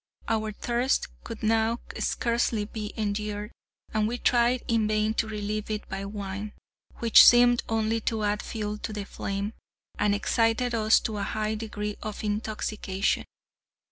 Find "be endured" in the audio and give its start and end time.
2.65-3.51